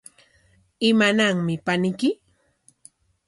¿Imananmi 0.89 1.55
paniyki? 1.65 2.09